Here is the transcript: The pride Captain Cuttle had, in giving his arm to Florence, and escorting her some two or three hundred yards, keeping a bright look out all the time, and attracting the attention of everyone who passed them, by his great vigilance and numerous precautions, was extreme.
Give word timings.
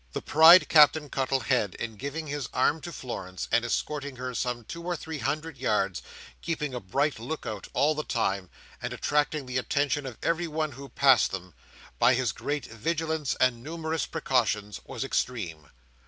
The 0.13 0.19
pride 0.23 0.67
Captain 0.67 1.09
Cuttle 1.11 1.41
had, 1.41 1.75
in 1.75 1.95
giving 1.95 2.25
his 2.25 2.49
arm 2.55 2.81
to 2.81 2.91
Florence, 2.91 3.47
and 3.51 3.63
escorting 3.63 4.15
her 4.15 4.33
some 4.33 4.63
two 4.63 4.81
or 4.83 4.95
three 4.95 5.19
hundred 5.19 5.57
yards, 5.59 6.01
keeping 6.41 6.73
a 6.73 6.79
bright 6.79 7.19
look 7.19 7.45
out 7.45 7.67
all 7.73 7.93
the 7.93 8.01
time, 8.01 8.49
and 8.81 8.93
attracting 8.93 9.45
the 9.45 9.59
attention 9.59 10.07
of 10.07 10.17
everyone 10.23 10.71
who 10.71 10.89
passed 10.89 11.29
them, 11.29 11.53
by 11.99 12.15
his 12.15 12.31
great 12.31 12.65
vigilance 12.65 13.35
and 13.35 13.61
numerous 13.61 14.07
precautions, 14.07 14.81
was 14.87 15.03
extreme. 15.03 15.69